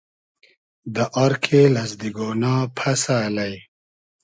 دۂ 0.95 1.03
آر 1.23 1.33
کېل 1.43 1.73
از 1.83 1.91
دیگۉنا 2.01 2.53
پئسۂ 2.77 3.15
الݷ 3.27 3.53